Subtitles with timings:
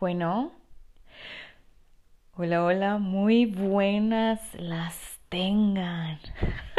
[0.00, 0.52] Bueno.
[2.36, 6.18] Hola, hola, muy buenas las tengan.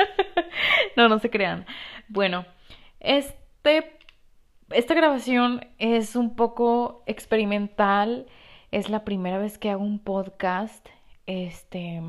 [0.97, 1.65] no, no se crean.
[2.09, 2.46] Bueno,
[2.99, 3.97] este,
[4.70, 8.28] esta grabación es un poco experimental.
[8.71, 10.86] Es la primera vez que hago un podcast.
[11.25, 12.02] Este.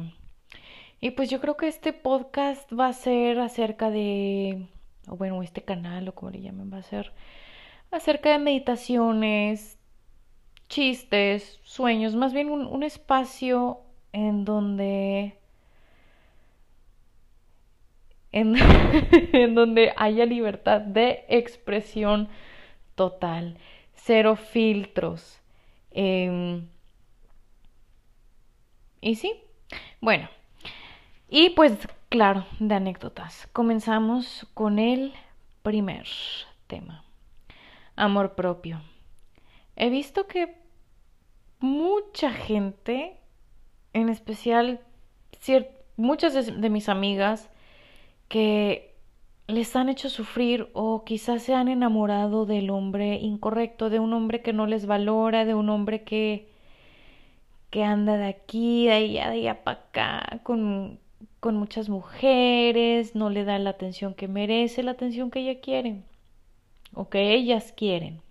[1.00, 4.66] Y pues yo creo que este podcast va a ser acerca de.
[5.07, 7.12] O bueno, este canal, o como le llamen, va a ser
[7.93, 9.75] acerca de meditaciones,
[10.69, 13.80] chistes, sueños, más bien un, espacio
[14.12, 15.38] en donde
[18.33, 22.29] en, donde haya libertad de expresión
[22.95, 23.57] total,
[23.95, 25.41] cero filtros.
[25.91, 26.66] Em,
[29.01, 29.33] y sí,
[30.01, 30.29] bueno,
[31.29, 33.48] y pues claro, de anécdotas.
[33.52, 35.15] Comenzamos con el
[35.62, 36.07] primer
[36.66, 37.05] tema,
[37.96, 38.80] amor propio.
[39.77, 40.57] He visto que
[41.61, 43.19] mucha gente,
[43.93, 44.80] en especial
[45.96, 47.51] muchas de, mis amigas,
[48.29, 48.95] que
[49.46, 54.43] les han hecho sufrir o quizás se han enamorado del hombre incorrecto, de un hombre
[54.43, 56.49] que no les valora, de un hombre que,
[57.71, 60.99] que anda de aquí, de allá, de allá para acá, con,
[61.40, 66.03] con muchas mujeres, no le da la atención que merece, la atención que ella quiere
[66.94, 68.22] o que ellas quieren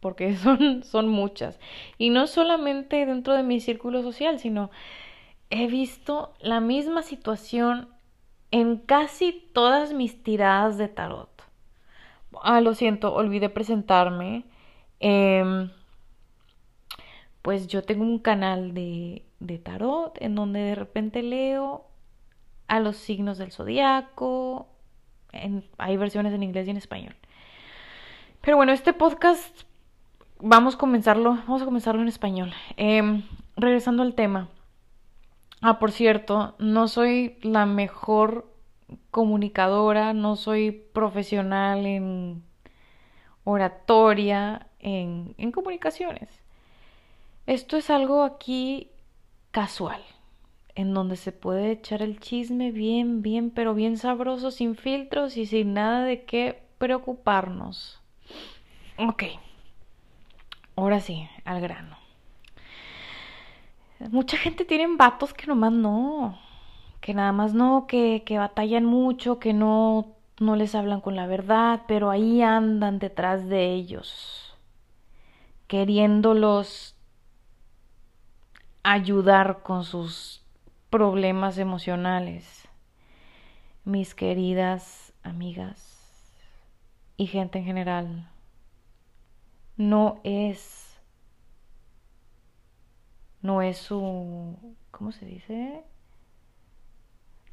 [0.00, 1.58] porque son, son muchas.
[1.98, 4.70] Y no solamente dentro de mi círculo social, sino
[5.50, 7.88] he visto la misma situación
[8.50, 11.28] en casi todas mis tiradas de tarot.
[12.42, 14.44] Ah, lo siento, olvidé presentarme.
[15.00, 15.70] Em,
[17.42, 21.86] pues yo tengo un canal de, de tarot en donde de repente leo
[22.68, 24.68] a los signos del zodiaco.
[25.78, 27.16] hay versiones en inglés y en español.
[28.40, 29.64] Pero bueno, este podcast
[30.42, 32.52] vamos a comenzarlo, vamos a comenzarlo en español.
[32.76, 33.22] Em,
[33.56, 34.48] regresando al tema.
[35.62, 38.50] Ah, por cierto, no soy la mejor
[39.10, 42.42] comunicadora, no soy profesional en
[43.44, 46.28] oratoria, en, en comunicaciones.
[47.46, 48.90] Esto es algo aquí
[49.50, 50.02] casual,
[50.74, 55.46] en donde se puede echar el chisme bien, bien, pero bien sabroso, sin filtros y
[55.46, 58.00] sin nada de qué preocuparnos.
[58.96, 59.24] Ok.
[60.76, 61.96] Ahora sí, al grano.
[64.10, 66.38] Mucha gente tiene vatos que nomás no.
[67.00, 71.26] Que nada más no, que, que batallan mucho, que no, no les hablan con la
[71.26, 74.56] verdad, pero ahí andan detrás de ellos.
[75.66, 76.96] Queriéndolos
[78.82, 80.42] ayudar con sus
[80.88, 82.68] problemas emocionales.
[83.84, 86.32] Mis queridas amigas
[87.16, 88.30] y gente en general
[89.80, 91.00] no es,
[93.40, 95.82] no es su, ¿cómo se dice?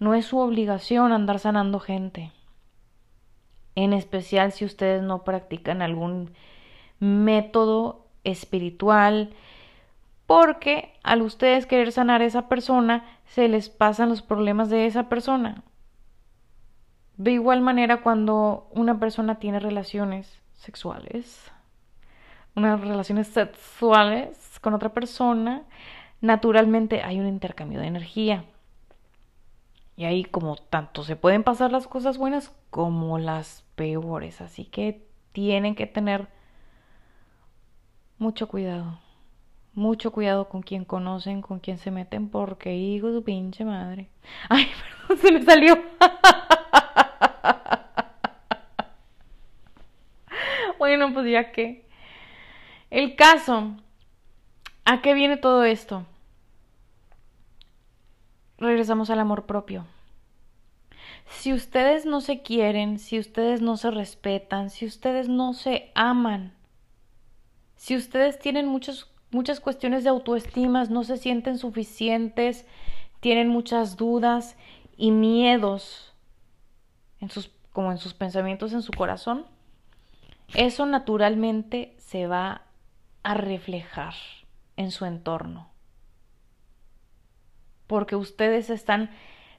[0.01, 2.33] No es su obligación andar sanando gente.
[3.75, 6.33] En especial si ustedes no practican algún
[6.99, 9.33] método espiritual,
[10.25, 15.07] porque al ustedes querer sanar a esa persona, se les pasan los problemas de esa
[15.07, 15.63] persona.
[17.15, 21.53] De igual manera, cuando una persona tiene relaciones sexuales,
[22.57, 25.63] unas relaciones sexuales con otra persona,
[26.21, 28.45] naturalmente hay un intercambio de energía.
[29.95, 34.41] Y ahí como tanto se pueden pasar las cosas buenas como las peores.
[34.41, 36.29] Así que tienen que tener
[38.17, 38.99] mucho cuidado.
[39.73, 44.09] Mucho cuidado con quien conocen, con quien se meten, porque hijo su pinche madre.
[44.49, 44.67] Ay,
[45.07, 45.75] perdón, se me salió.
[50.79, 51.86] bueno, pues ya que.
[52.89, 53.75] El caso,
[54.85, 56.05] ¿a qué viene todo esto?
[58.57, 59.85] Regresamos al amor propio.
[61.29, 66.53] Si ustedes no se quieren, si ustedes no se respetan, si ustedes no se aman,
[67.75, 72.65] si ustedes tienen muchas, muchas cuestiones de autoestima, no se sienten suficientes,
[73.19, 74.55] tienen muchas dudas
[74.95, 76.13] y miedos
[77.19, 79.45] en sus, como en sus pensamientos, en su corazón,
[80.53, 82.66] eso naturalmente se va
[83.27, 84.13] a reflejar
[84.77, 85.69] en su entorno.
[87.85, 89.11] Porque ustedes están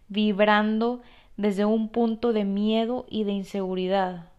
[0.08, 1.02] vibrando
[1.36, 4.32] desde un punto de miedo y de inseguridad.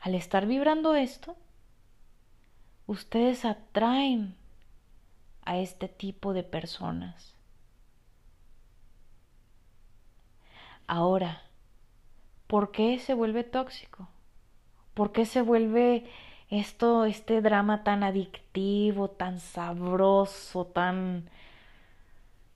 [0.00, 1.36] Al estar vibrando esto,
[2.88, 4.34] ustedes atraen
[5.42, 7.36] a este tipo de personas.
[10.88, 11.44] Ahora,
[12.48, 14.08] ¿por qué se vuelve tóxico?
[14.92, 16.10] ¿Por qué se vuelve
[16.50, 21.28] esto, este drama tan adictivo, tan sabroso, tan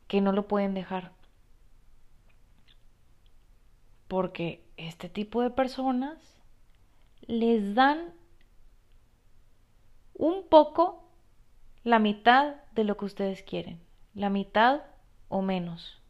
[0.06, 1.12] que no lo pueden dejar.
[4.08, 6.19] Porque este tipo de personas
[7.26, 8.12] les dan
[10.14, 11.05] un poco
[11.84, 13.81] la mitad de lo que ustedes quieren,
[14.14, 14.82] la mitad
[15.29, 16.00] o menos.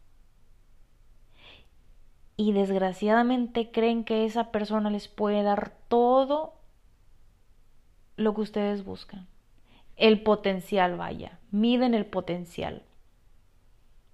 [2.36, 6.57] Y desgraciadamente creen que esa persona les puede dar todo
[8.18, 9.26] lo que ustedes buscan.
[9.96, 12.82] El potencial, vaya, miden el potencial.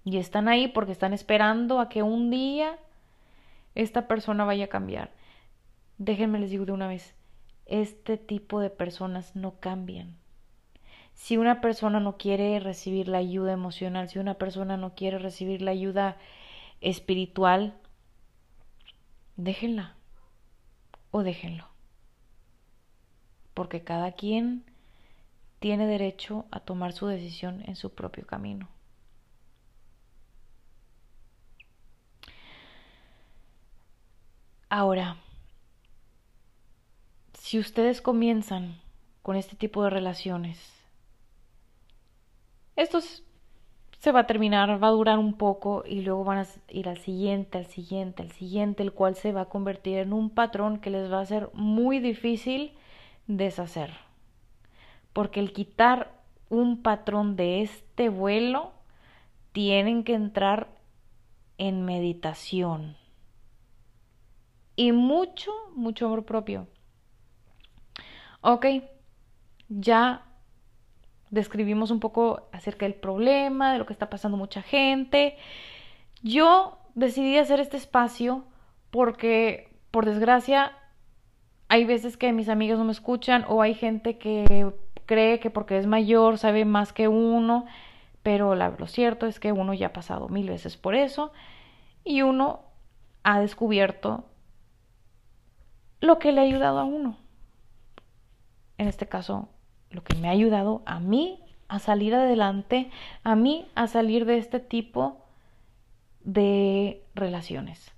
[0.03, 2.77] Y están ahí porque están esperando a que un día
[3.73, 5.11] esta persona vaya a cambiar.
[5.97, 7.15] Déjenme les digo de una vez,
[7.65, 10.15] este tipo de personas no cambian.
[11.13, 15.61] Si una persona no quiere recibir la ayuda emocional, si una persona no quiere recibir
[15.61, 16.17] la ayuda
[16.81, 17.73] espiritual,
[19.35, 19.95] déjenla
[21.11, 21.74] o déjenlo.
[23.55, 24.63] Porque cada quien
[25.59, 28.69] tiene derecho a tomar su decisión en su propio camino.
[34.69, 35.17] Ahora,
[37.33, 38.79] si ustedes comienzan
[39.23, 40.73] con este tipo de relaciones,
[42.75, 46.89] esto se va a terminar, va a durar un poco y luego van a ir
[46.89, 50.79] al siguiente, al siguiente, al siguiente, el cual se va a convertir en un patrón
[50.79, 52.73] que les va a ser muy difícil
[53.27, 53.91] deshacer.
[55.13, 56.11] Porque el quitar
[56.49, 58.73] un patrón de este vuelo,
[59.51, 60.67] tienen que entrar
[61.57, 62.97] en meditación
[64.75, 66.67] y mucho, mucho amor propio.
[68.41, 68.65] Ok,
[69.69, 70.25] ya
[71.29, 75.37] describimos un poco acerca del problema, de lo que está pasando mucha gente.
[76.21, 78.43] Yo decidí hacer este espacio
[78.91, 80.77] porque, por desgracia,
[81.75, 84.71] hay veces que mis amigos no me escuchan o hay gente que
[85.05, 87.65] cree que porque es mayor sabe más que uno,
[88.23, 91.33] pero lo cierto es que uno ya ha pasado mil veces por eso
[92.05, 92.61] y uno
[93.23, 94.23] ha descubierto
[95.99, 97.17] lo que le ha ayudado a uno.
[98.77, 99.49] En este caso,
[99.89, 102.89] lo que me ha ayudado a mí a salir adelante,
[103.25, 105.25] a mí a salir de este tipo
[106.23, 107.91] de relaciones.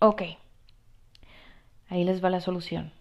[0.00, 0.22] Ok,
[1.90, 2.92] ahí les va la solución.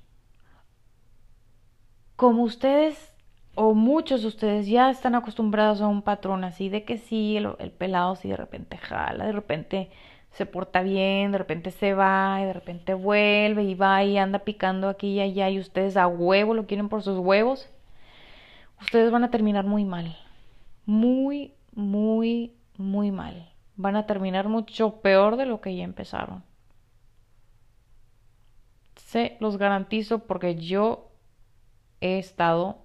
[2.18, 3.14] Como ustedes
[3.56, 7.50] o muchos de ustedes ya están acostumbrados a un patrón así de que sí, el,
[7.60, 9.90] el pelado si de repente jala, de repente
[10.32, 14.40] se porta bien, de repente se va y de repente vuelve y va y anda
[14.40, 17.70] picando aquí y allá y ustedes a huevo lo quieren por sus huevos,
[18.82, 20.18] ustedes van a terminar muy mal.
[20.86, 23.50] Muy, muy, muy mal.
[23.76, 26.44] Van a terminar mucho peor de lo que ya empezaron.
[29.06, 31.10] Se los garantizo porque yo
[32.02, 32.78] he estado,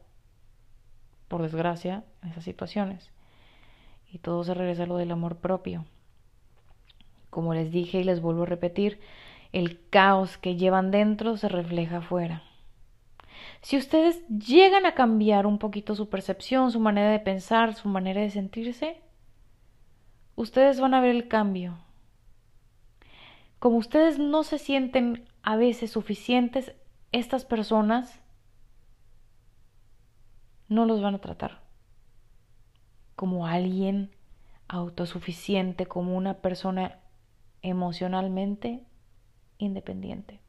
[1.29, 3.11] por desgracia, en esas situaciones.
[4.11, 5.85] Y todo se regresa a lo del amor propio.
[7.31, 9.01] Como les dije y les vuelvo a repetir,
[9.53, 12.43] el caos que llevan dentro se refleja afuera.
[13.61, 18.21] Si ustedes llegan a cambiar un poquito su percepción, su manera de pensar, su manera
[18.21, 19.01] de sentirse,
[20.37, 21.79] ustedes van a ver el cambio.
[23.59, 26.73] Como ustedes no se sienten a veces suficientes,
[27.13, 28.21] estas personas
[30.69, 31.61] no los van a tratar
[33.15, 34.11] como alguien
[34.69, 36.99] autosuficiente, como una persona
[37.61, 38.83] emocionalmente
[39.59, 40.41] independiente.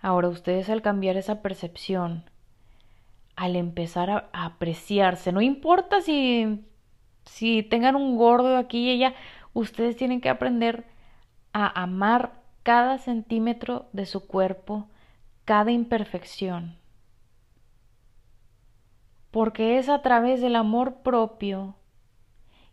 [0.00, 2.24] Ahora ustedes al cambiar esa percepción,
[3.36, 6.64] al empezar a, apreciarse, no importa si,
[7.24, 9.14] si tengan un gordo aquí y allá,
[9.52, 10.97] ustedes tienen que aprender
[11.52, 14.88] a amar cada centímetro de su cuerpo,
[15.44, 16.76] cada imperfección.
[19.30, 21.76] Porque es a través del amor propio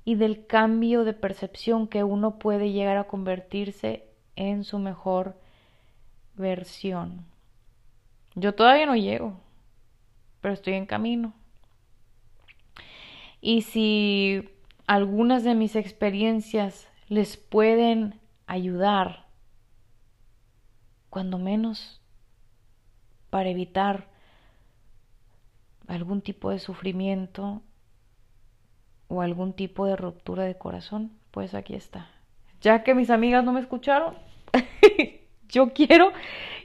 [0.04, 5.40] y del cambio de percepción que uno puede llegar a convertirse en su mejor
[6.36, 7.26] versión.
[8.36, 9.40] Yo todavía no llego,
[10.42, 11.34] pero estoy en camino.
[13.42, 14.50] Y si
[14.88, 19.26] algunas de mis experiencias les pueden ayudar,
[21.10, 22.02] cuando menos
[23.30, 24.08] para evitar
[25.88, 27.62] algún tipo de sufrimiento
[29.08, 32.10] o algún tipo de ruptura de corazón, pues aquí está.
[32.62, 34.16] Ya que mis amigas no me escucharon,
[35.50, 36.12] yo quiero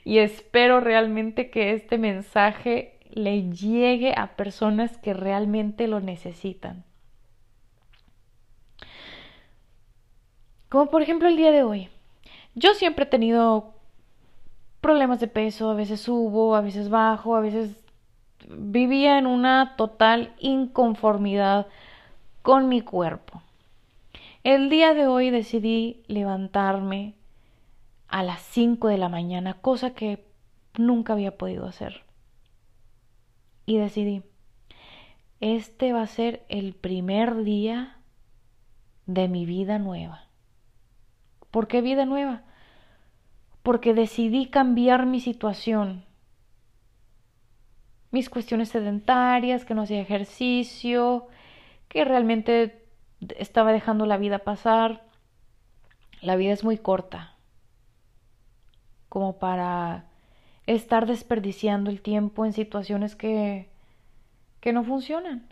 [0.05, 6.85] y espero realmente que este mensaje le llegue a personas que realmente lo necesitan.
[10.71, 11.89] Como por ejemplo el día de hoy.
[12.55, 13.75] Yo siempre he tenido
[14.81, 17.85] problemas de peso, a veces subo, a veces bajo, a veces
[18.49, 21.67] vivía en una total inconformidad
[22.43, 23.43] con mi cuerpo.
[24.45, 27.15] El día de hoy decidí levantarme
[28.07, 30.25] a las 5 de la mañana, cosa que
[30.79, 32.05] nunca había podido hacer.
[33.67, 34.23] Y decidí,
[35.41, 37.97] este va a ser el primer día
[39.07, 40.30] de mi vida nueva.
[41.51, 42.43] ¿Por qué vida nueva?
[43.63, 46.05] Porque decidí cambiar mi situación,
[48.11, 51.29] mis cuestiones sedentarias, que no hacía ejercicio,
[51.89, 52.85] que realmente
[53.39, 55.05] estaba dejando la vida pasar.
[56.21, 57.37] La vida es muy corta
[59.11, 60.05] como para
[60.67, 63.69] estar desperdiciando el tiempo en situaciones que,
[64.61, 65.49] que no funcionan.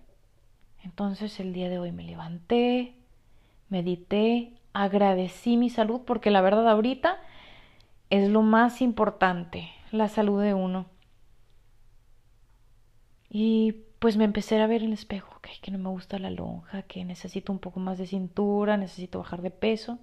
[0.85, 2.95] Entonces el día de hoy me levanté,
[3.69, 7.19] medité, agradecí mi salud porque la verdad ahorita
[8.11, 10.87] es lo más importante, la salud de uno.
[13.29, 16.83] Y pues me empecé a ver en el espejo, que no me gusta la lonja,
[16.83, 19.99] que necesito un poco más de cintura, necesito bajar de peso.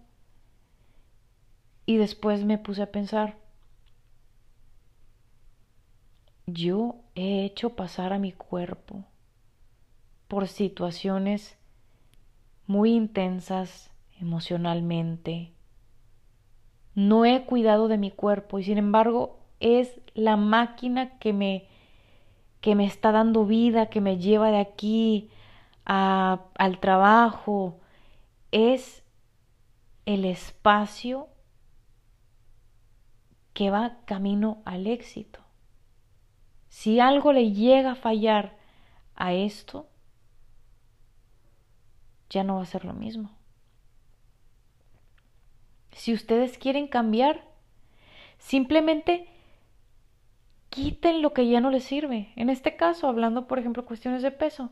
[1.86, 3.38] Y después me puse a pensar,
[6.46, 9.05] yo he hecho pasar a mi cuerpo
[10.27, 11.58] por situaciones
[12.67, 15.51] muy intensas emocionalmente.
[16.93, 21.67] No he cuidado de mi cuerpo y sin embargo es la máquina que me
[22.62, 25.29] que me está dando vida, que me lleva de aquí
[25.86, 27.79] al trabajo,
[28.51, 29.03] es
[30.07, 31.27] el espacio
[33.53, 35.41] que va camino al éxito.
[36.69, 38.57] Si algo le llega a fallar
[39.13, 39.88] a esto,
[42.31, 43.35] ya no va a ser lo mismo.
[45.95, 47.45] Si ustedes quieren cambiar,
[48.37, 49.29] simplemente
[50.69, 52.33] quiten lo que ya no les sirve.
[52.35, 54.71] En este caso, hablando, por ejemplo, cuestiones de peso,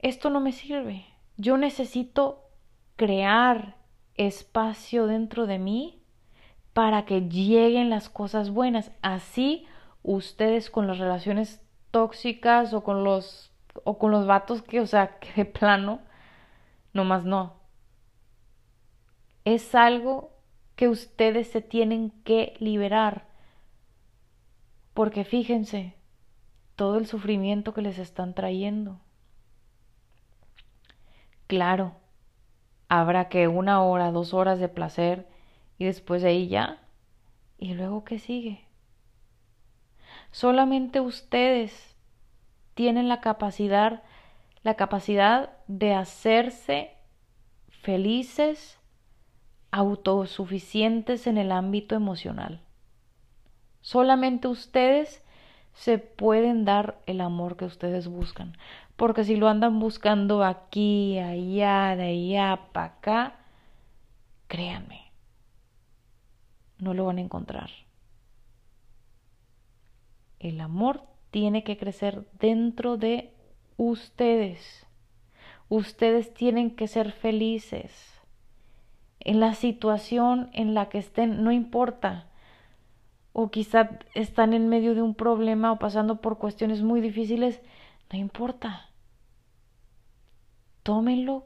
[0.00, 1.06] esto no me sirve.
[1.36, 2.50] Yo necesito
[2.96, 3.76] crear
[4.16, 6.02] espacio dentro de mí
[6.72, 8.90] para que lleguen las cosas buenas.
[9.02, 9.66] Así
[10.02, 11.62] ustedes con las relaciones
[11.92, 13.52] tóxicas o con los
[13.84, 16.00] o con los vatos que, o sea, que de plano
[16.92, 17.55] nomás no.
[19.46, 20.32] Es algo
[20.74, 23.28] que ustedes se tienen que liberar
[24.92, 25.94] porque fíjense
[26.74, 28.98] todo el sufrimiento que les están trayendo.
[31.46, 31.94] Claro,
[32.88, 35.28] habrá que una hora, dos horas de placer
[35.78, 36.82] y después de ahí ya.
[37.56, 38.66] ¿Y luego qué sigue?
[40.32, 41.94] Solamente ustedes
[42.74, 44.02] tienen la capacidad,
[44.64, 46.96] la capacidad de hacerse
[47.68, 48.75] felices,
[49.70, 52.60] autosuficientes en el ámbito emocional.
[53.80, 55.22] Solamente ustedes
[55.74, 58.56] se pueden dar el amor que ustedes buscan.
[58.96, 63.36] Porque si lo andan buscando aquí, allá, de allá, para acá,
[64.48, 65.12] créanme,
[66.78, 67.70] no lo van a encontrar.
[70.38, 73.34] El amor tiene que crecer dentro de
[73.76, 74.86] ustedes.
[75.68, 78.15] Ustedes tienen que ser felices.
[79.20, 82.26] En la situación en la que estén, no importa
[83.38, 87.60] o quizá están en medio de un problema o pasando por cuestiones muy difíciles,
[88.10, 88.88] no importa.
[90.82, 91.44] Tómenlo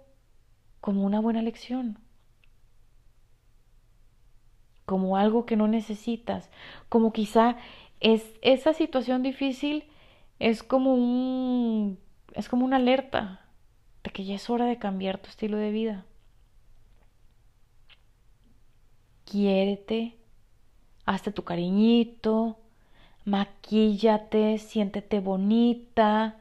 [0.81, 1.99] como una buena lección,
[4.87, 6.49] como algo que no necesitas,
[6.89, 7.57] como quizá
[7.99, 9.85] es esa situación difícil
[10.39, 11.99] es como un
[12.35, 13.47] es como una alerta
[14.05, 16.07] de que ya es hora de cambiar tu estilo de vida.
[19.31, 20.17] Quiérete,
[21.07, 22.59] hazte tu cariñito,
[23.25, 26.37] maquíllate, siéntete bonita,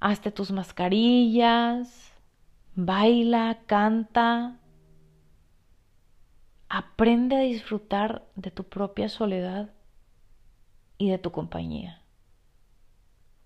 [0.00, 2.14] hazte tus mascarillas,
[2.74, 4.58] baila, canta,
[6.70, 9.68] aprende a disfrutar de tu propia soledad
[10.96, 12.00] y de tu compañía,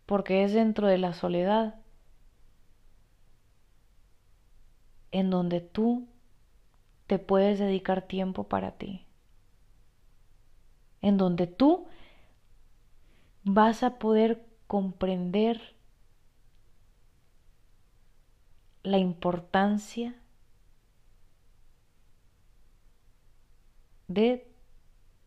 [0.07, 1.81] porque es dentro de la soledad
[5.11, 6.12] en donde tú
[7.13, 9.05] te puedes dedicar tiempo para ti
[11.03, 11.87] en donde tú
[13.45, 15.77] vas a poder comprender
[18.83, 20.15] la importancia
[24.09, 24.51] de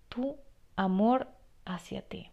[0.10, 0.38] tu
[0.76, 1.28] amor
[1.66, 2.32] hacia ti.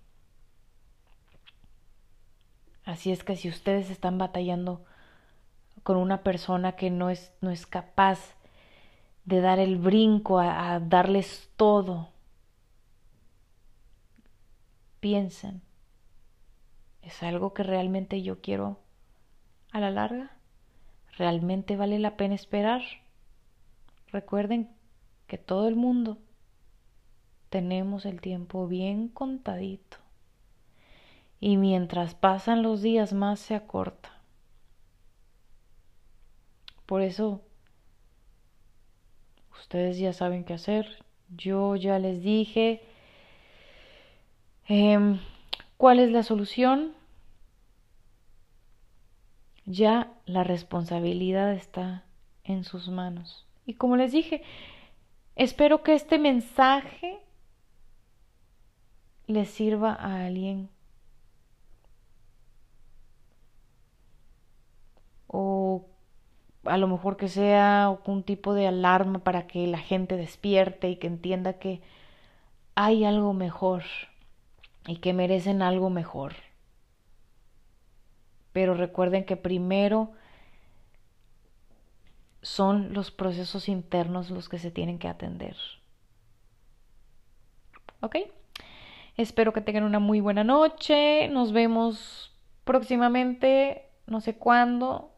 [2.87, 4.83] Así es que si ustedes están batallando
[5.83, 8.35] con una persona que no es, no es capaz
[9.25, 12.09] de dar el brinco, a, a darles todo.
[15.01, 15.63] Piensen,
[17.03, 18.79] ¿es algo que realmente yo quiero
[19.73, 20.31] a la larga?
[21.17, 22.83] ¿Realmente vale la pena esperar?
[24.09, 24.71] Recuerden
[25.27, 26.19] que todo el mundo
[27.49, 29.99] tenemos el tiempo bien contadito
[31.41, 34.11] y mientras pasan los días más se acorta.
[36.87, 37.43] Por eso,
[39.63, 41.05] ustedes ya saben qué hacer.
[41.37, 42.83] Yo ya les dije
[44.69, 45.21] em,
[45.77, 46.93] cuál es la solución.
[49.65, 52.05] Ya la responsabilidad está
[52.45, 53.47] en sus manos.
[53.65, 54.43] Y como les dije,
[55.37, 57.21] espero que este mensaje
[59.29, 60.69] le sirva a alguien
[65.29, 65.87] o
[66.65, 70.97] a lo mejor que sea un tipo de alarma para que la gente despierte y
[70.97, 71.81] que entienda que
[72.75, 73.83] hay algo mejor
[74.87, 76.35] y que merecen algo mejor.
[78.53, 80.13] Pero recuerden que primero
[82.43, 85.57] son los procesos internos los que se tienen que atender.
[88.01, 88.17] ¿Ok?
[89.17, 91.29] Espero que tengan una muy buena noche.
[91.29, 95.12] Nos vemos próximamente, no sé cuándo.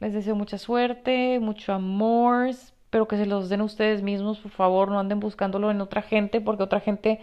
[0.00, 2.48] Les deseo mucha suerte, mucho amor.
[2.48, 6.40] Espero que se los den ustedes mismos, por favor, no anden buscándolo en otra gente,
[6.40, 7.20] porque otra gente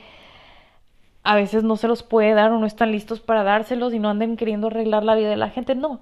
[1.23, 4.09] a veces no se los puede dar o no están listos para dárselos y no
[4.09, 5.73] anden queriendo arreglar la vida de la gente.
[5.75, 6.01] No,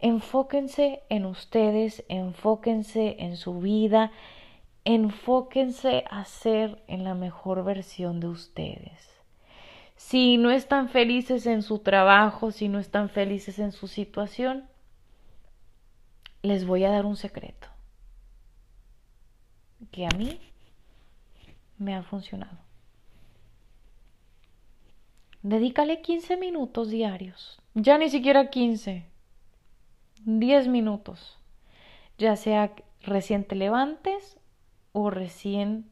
[0.00, 4.10] enfóquense en ustedes, enfóquense en su vida,
[4.84, 9.18] enfóquense a ser en la mejor versión de ustedes
[9.98, 14.64] si no están felices en su trabajo, si no están felices en su situación,
[16.42, 17.68] les voy a dar un secreto
[19.90, 20.40] que a mí
[21.78, 22.58] me ha funcionado.
[25.42, 29.06] Dedícale 15 minutos diarios, ya ni siquiera 15,
[30.24, 31.38] 10 minutos,
[32.18, 34.36] ya sea recién te levantes
[34.92, 35.88] o recién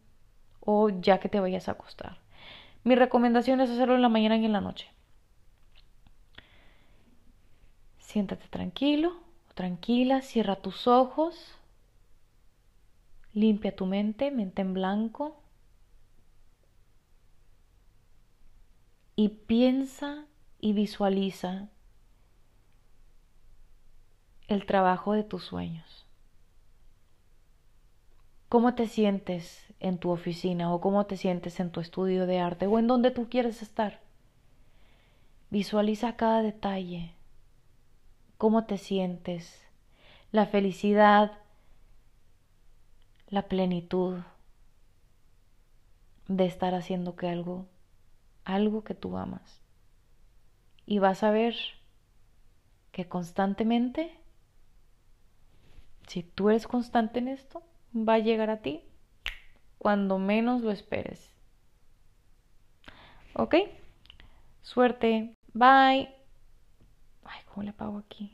[0.61, 2.19] o ya que te vayas a acostar.
[2.83, 4.89] Mi recomendación es hacerlo en la mañana y en la noche.
[7.99, 9.17] Siéntate tranquilo,
[9.57, 11.57] tranquila, cierra tus ojos,
[13.35, 15.41] limpia tu mente, mente en blanco,
[19.17, 20.27] y piensa
[20.61, 21.69] y visualiza
[24.47, 26.07] el trabajo de tus sueños.
[28.49, 32.67] ¿Cómo te sientes en tu oficina o cómo te sientes en tu estudio de arte
[32.67, 34.01] o en donde tú quieres estar.
[35.51, 37.13] Visualiza cada detalle,
[38.39, 39.67] cómo te sientes,
[40.33, 41.33] la felicidad,
[43.29, 44.21] la plenitud
[46.29, 47.67] de estar haciendo que algo,
[48.45, 49.61] algo que tú amas.
[50.85, 51.57] Y vas a ver
[52.93, 54.17] que constantemente,
[56.07, 57.63] si tú eres constante en esto,
[57.95, 58.83] va a llegar a ti
[59.79, 61.31] cuando menos lo esperes.
[63.35, 63.57] ¿Ok?
[64.63, 65.35] Suerte.
[65.53, 66.16] Bye.
[67.29, 68.31] Ay, ¿cómo le pago aquí?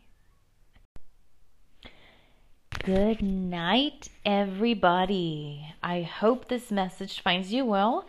[2.85, 5.75] Good night, everybody.
[5.83, 8.07] I hope this message finds you well.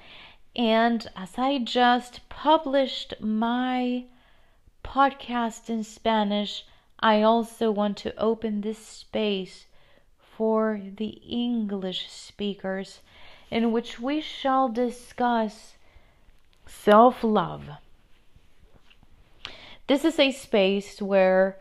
[0.55, 4.05] And as I just published my
[4.83, 6.65] podcast in Spanish,
[6.99, 9.65] I also want to open this space
[10.17, 13.01] for the English speakers
[13.51, 15.75] in which we shall discuss
[16.65, 17.69] self love.
[19.87, 21.59] This is a space where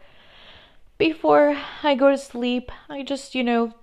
[0.96, 3.74] before I go to sleep, I just, you know,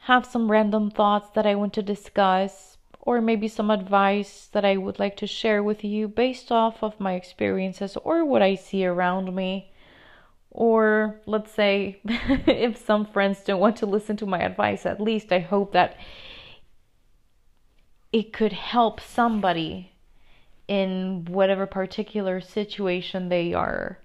[0.00, 4.76] have some random thoughts that I want to discuss, or maybe some advice that I
[4.76, 8.84] would like to share with you based off of my experiences or what I see
[8.84, 9.70] around me.
[10.50, 15.30] Or let's say, if some friends don't want to listen to my advice, at least
[15.30, 15.96] I hope that
[18.12, 19.93] it could help somebody
[20.68, 23.98] in whatever particular situation they are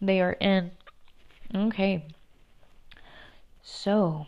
[0.00, 0.70] they are in.
[1.54, 2.04] Okay.
[3.62, 4.26] So,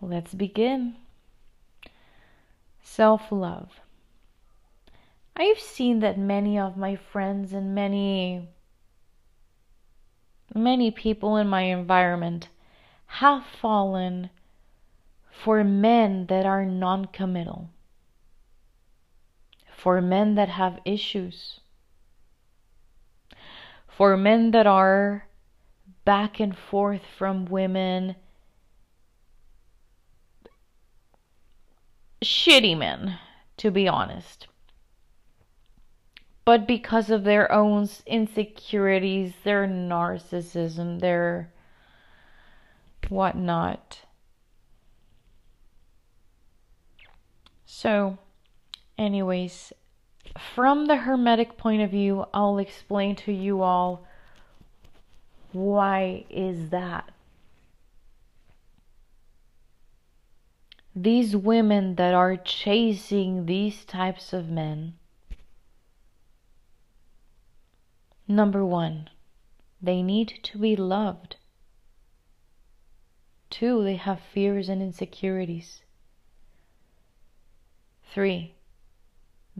[0.00, 0.96] let's begin.
[2.82, 3.80] Self-love.
[5.36, 8.48] I've seen that many of my friends and many
[10.54, 12.48] many people in my environment
[13.06, 14.30] have fallen
[15.30, 17.70] for men that are non committal,
[19.78, 21.60] for men that have issues,
[23.86, 25.28] for men that are
[26.04, 28.16] back and forth from women.
[32.24, 33.18] Shitty men,
[33.58, 34.48] to be honest.
[36.44, 41.52] But because of their own insecurities, their narcissism, their
[43.08, 44.00] whatnot.
[47.66, 48.18] So
[48.98, 49.72] anyways,
[50.54, 54.06] from the Hermetic point of view, I'll explain to you all
[55.52, 57.10] why is that.
[60.94, 64.94] These women that are chasing these types of men,
[68.26, 69.08] number one,
[69.80, 71.36] they need to be loved.
[73.48, 75.82] Two, they have fears and insecurities.
[78.12, 78.54] Three,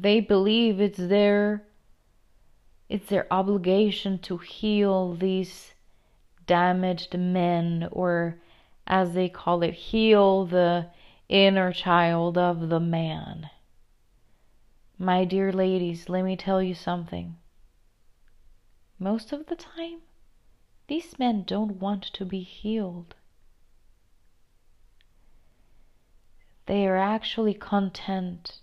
[0.01, 1.65] they believe it's their
[2.89, 5.75] it's their obligation to heal these
[6.47, 8.41] damaged men or
[8.87, 10.87] as they call it heal the
[11.29, 13.51] inner child of the man.
[14.99, 17.37] My dear ladies, let me tell you something.
[19.01, 20.01] Most of the time,
[20.87, 23.17] these men don't want to be healed.
[26.67, 28.61] They are actually content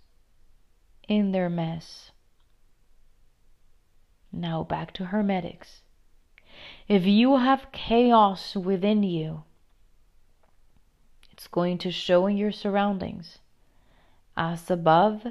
[1.07, 2.11] in their mess.
[4.31, 5.81] Now back to Hermetics.
[6.87, 9.43] If you have chaos within you,
[11.31, 13.39] it's going to show in your surroundings.
[14.37, 15.27] As above,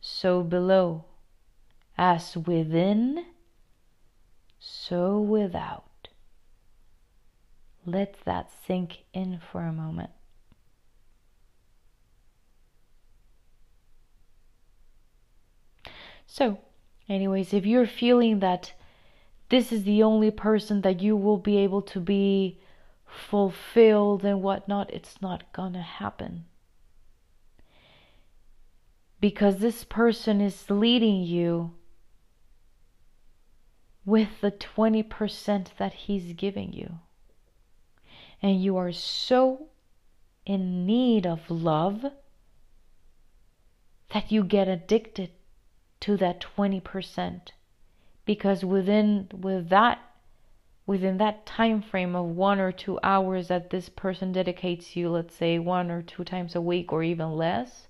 [0.00, 1.04] so below.
[1.96, 3.26] As within,
[4.58, 6.08] so without.
[7.84, 10.10] Let that sink in for a moment.
[16.32, 16.58] So,
[17.08, 18.72] anyways, if you're feeling that
[19.48, 22.60] this is the only person that you will be able to be
[23.04, 26.44] fulfilled and whatnot, it's not gonna happen.
[29.20, 31.72] Because this person is leading you
[34.04, 37.00] with the 20% that he's giving you.
[38.40, 39.66] And you are so
[40.46, 42.04] in need of love
[44.12, 45.32] that you get addicted
[46.00, 47.40] to that 20%
[48.24, 49.98] because within with that
[50.86, 55.34] within that time frame of 1 or 2 hours that this person dedicates you let's
[55.34, 57.88] say one or two times a week or even less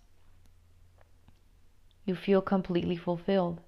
[2.05, 3.61] you feel completely fulfilled.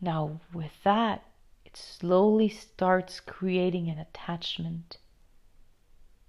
[0.00, 1.24] Now with that
[1.64, 4.98] it slowly starts creating an attachment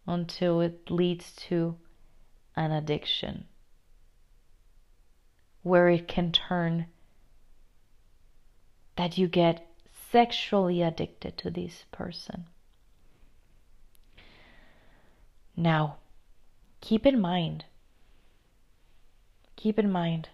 [0.08, 1.78] until it leads to
[2.56, 3.46] an addiction
[5.64, 6.86] where it can turn
[8.96, 9.66] that you get
[10.12, 12.46] sexually addicted to this person.
[15.56, 15.98] Now,
[16.82, 17.66] keep in mind,
[19.56, 20.30] keep in mind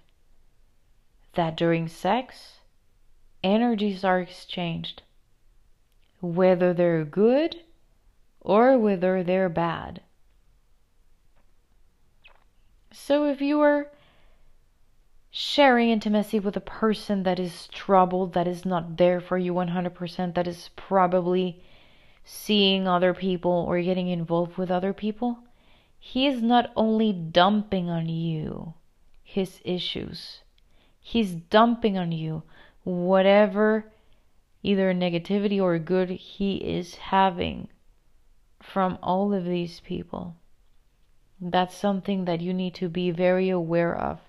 [1.33, 2.59] that during sex,
[3.43, 5.03] energies are exchanged,
[6.21, 7.57] whether they're good
[8.41, 10.01] or whether they're bad.
[12.91, 13.91] So if you are
[15.37, 20.33] sharing intimacy with a person that is troubled, that is not there for you 100%,
[20.33, 21.61] that is probably
[22.23, 25.39] seeing other people or getting involved with other people,
[25.99, 28.75] he is not only dumping on you
[29.25, 30.39] his issues,
[31.01, 32.41] he's dumping on you
[32.85, 33.91] whatever
[34.63, 37.67] either negativity or good he is having
[38.61, 40.37] from all of these people.
[41.41, 44.21] That's something that you need to be very aware of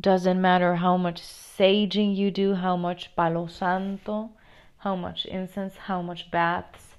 [0.00, 4.30] doesn't matter how much saging you do, how much palo santo,
[4.78, 6.96] how much incense, how much baths.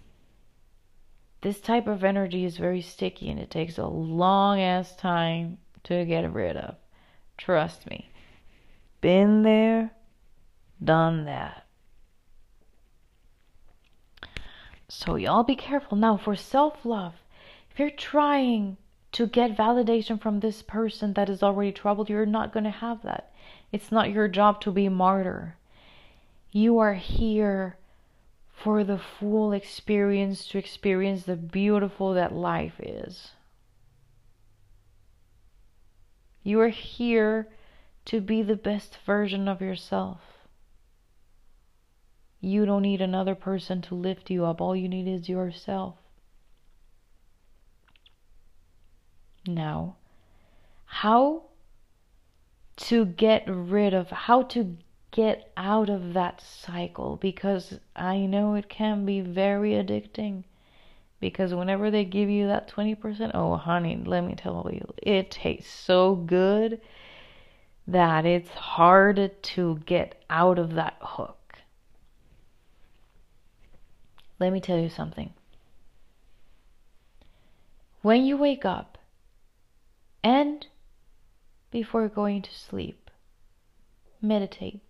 [1.41, 6.03] This type of energy is very sticky and it takes a long ass time to
[6.03, 6.75] get rid of.
[7.38, 8.09] Trust me.
[8.99, 9.91] Been there,
[10.83, 11.65] done that.
[14.89, 15.97] So, y'all be careful.
[15.97, 17.13] Now, for self love,
[17.71, 18.77] if you're trying
[19.11, 23.01] to get validation from this person that is already troubled, you're not going to have
[23.03, 23.31] that.
[23.71, 25.57] It's not your job to be a martyr.
[26.51, 27.77] You are here
[28.51, 33.31] for the full experience, to experience the beautiful that life is.
[36.43, 37.47] You are here
[38.05, 40.19] to be the best version of yourself.
[42.41, 44.61] You don't need another person to lift you up.
[44.61, 45.95] All you need is yourself.
[49.45, 49.95] Now
[50.86, 51.43] how
[52.75, 54.78] to get rid of, how to
[55.12, 60.43] get out of that cycle because I know it can be very addicting.
[61.19, 65.69] Because whenever they give you that 20%, oh, honey, let me tell you, it tastes
[65.69, 66.80] so good
[67.86, 71.58] that it's hard to get out of that hook.
[74.39, 75.34] Let me tell you something.
[78.02, 78.98] When you wake up
[80.23, 80.67] and
[81.71, 83.10] before going to sleep,
[84.21, 84.82] meditate,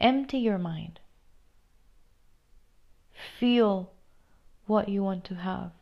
[0.00, 1.00] empty your mind,
[3.38, 3.92] feel
[4.66, 5.72] what you want to have.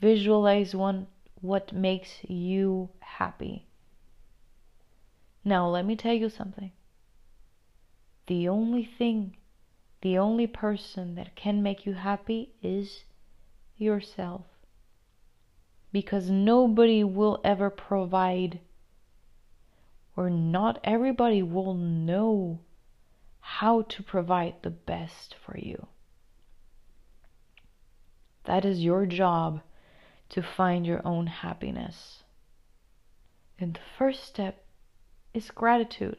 [0.00, 1.06] Visualize one
[1.40, 3.66] what makes you happy.
[5.44, 6.72] Now let me tell you something.
[8.26, 9.36] The only thing,
[10.00, 13.04] the only person that can make you happy is
[13.76, 14.46] yourself.
[15.94, 18.58] Because nobody will ever provide
[20.16, 22.58] or not everybody will know
[23.38, 25.86] how to provide the best for you.
[28.42, 29.60] That is your job
[30.30, 32.24] to find your own happiness.
[33.60, 34.64] And the first step
[35.32, 36.18] is gratitude.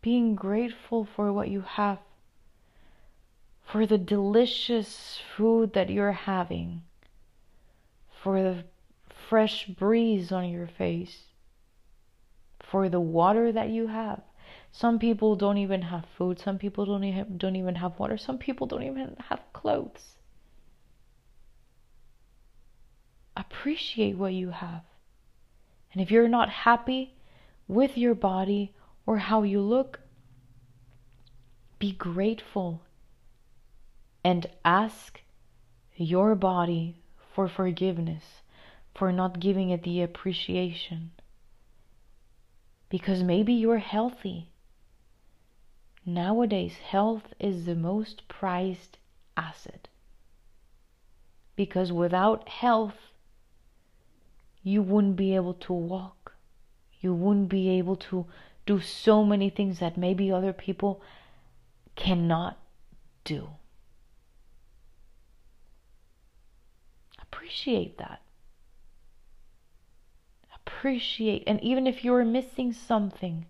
[0.00, 1.98] Being grateful for what you have,
[3.62, 6.84] for the delicious food that you're having,
[8.24, 8.64] for the
[9.28, 11.16] fresh breeze on your face,
[12.58, 14.22] for the water that you have.
[14.72, 16.40] Some people don't even have food.
[16.40, 18.18] Some people don't even, don't even have water.
[18.18, 20.14] Some people don't even have clothes.
[23.36, 24.82] appreciate what you have.
[25.92, 27.14] And if you're not happy
[27.68, 28.74] with your body
[29.06, 30.00] or how you look,
[31.78, 32.82] be grateful
[34.22, 35.20] and ask
[35.96, 37.03] your body
[37.34, 38.42] for forgiveness
[38.94, 41.10] for not giving it the appreciation.
[42.88, 44.50] Because maybe you're healthy.
[46.06, 48.98] Nowadays, health is the most prized
[49.36, 49.88] asset.
[51.56, 53.10] Because without health,
[54.62, 56.34] you wouldn't be able to walk.
[57.00, 58.26] You wouldn't be able to
[58.66, 61.02] do so many things that maybe other people
[61.96, 62.58] cannot
[63.24, 63.48] do.
[67.34, 68.22] Appreciate that.
[70.54, 73.46] Appreciate, and even if you're missing something,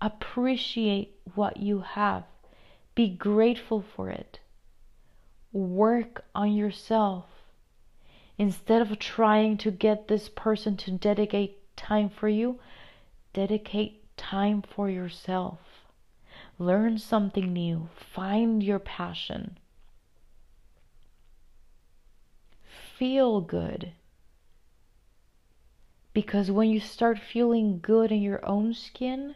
[0.00, 2.24] appreciate what you have.
[2.94, 4.40] Be grateful for it.
[5.52, 7.26] Work on yourself
[8.38, 12.58] Instead of trying to get this person to dedicate time for you,
[13.32, 15.60] dedicate time for yourself.
[16.58, 17.88] Learn something new.
[17.94, 19.58] Find your passion.
[23.02, 23.94] Feel good.
[26.12, 29.34] Because when you start feeling good in your own skin,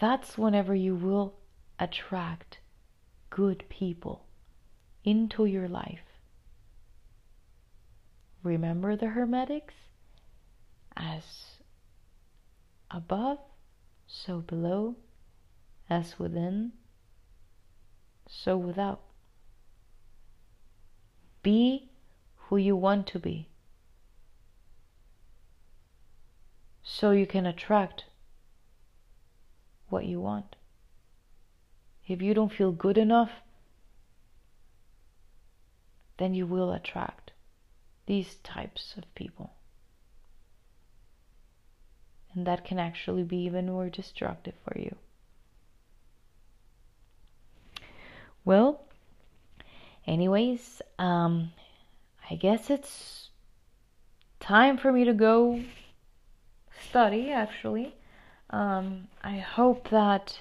[0.00, 1.34] that's whenever you will
[1.78, 2.60] attract
[3.28, 4.24] good people
[5.04, 6.00] into your life.
[8.42, 9.74] Remember the Hermetics?
[10.96, 11.58] As
[12.90, 13.36] above,
[14.06, 14.96] so below,
[15.90, 16.72] as within,
[18.26, 19.02] so without.
[21.42, 21.88] Be
[22.36, 23.48] who you want to be.
[26.82, 28.04] So you can attract
[29.88, 30.56] what you want.
[32.06, 33.30] If you don't feel good enough,
[36.18, 37.32] then you will attract
[38.06, 39.52] these types of people.
[42.34, 44.96] And that can actually be even more destructive for you.
[48.44, 48.80] Well,
[50.06, 51.52] anyways, um,
[52.30, 53.30] I guess it's
[54.40, 55.62] time for me to go
[56.88, 57.94] study actually.
[58.50, 60.40] Um, I hope that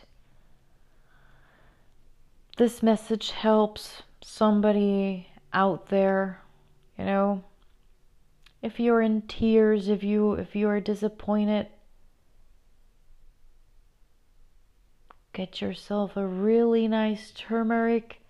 [2.57, 6.41] this message helps somebody out there,
[6.97, 7.43] you know,
[8.61, 11.67] if you're in tears, if you if you are disappointed,
[15.33, 18.21] get yourself a really nice turmeric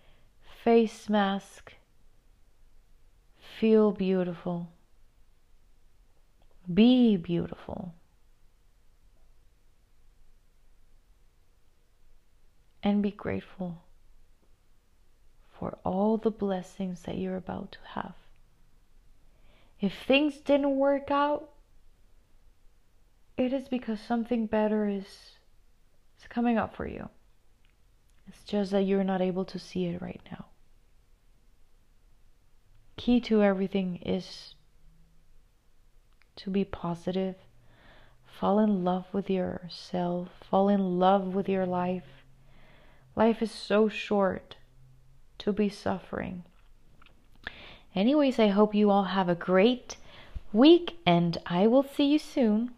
[0.64, 1.74] face mask.
[3.60, 4.70] Feel beautiful.
[6.72, 7.94] Be beautiful.
[12.84, 13.82] And be grateful
[15.58, 18.14] for all the blessings that you're about to have.
[19.80, 21.50] If things didn't work out,
[23.38, 25.06] it is because something better is,
[26.20, 27.10] is coming up for you.
[28.28, 30.46] It's just that you're not able to see it right now.
[32.98, 34.56] Key to everything is
[36.36, 37.36] to be positive,
[38.26, 42.26] fall in love with yourself, fall in love with your life.
[43.16, 44.56] Life is so short
[45.40, 46.44] to be suffering.
[47.94, 49.98] Anyways, I hope you all have a great
[50.54, 52.72] week and I will see you soon.